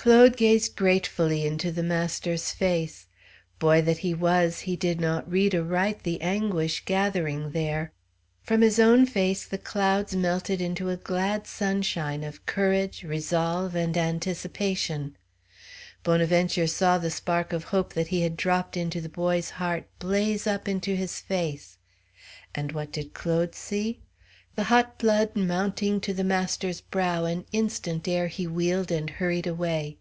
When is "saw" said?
16.68-16.96